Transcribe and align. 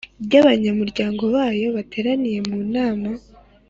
by 0.25 0.33
abanyamuryango 0.41 1.23
bawo 1.35 1.67
bateraniye 1.77 2.39
mu 2.49 2.57
nama 2.75 3.09